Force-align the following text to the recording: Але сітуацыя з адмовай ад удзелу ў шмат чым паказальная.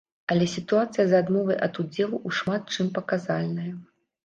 Але 0.35 0.45
сітуацыя 0.53 1.05
з 1.11 1.19
адмовай 1.25 1.59
ад 1.67 1.73
удзелу 1.85 2.17
ў 2.27 2.41
шмат 2.41 2.63
чым 2.79 2.91
паказальная. 2.99 3.71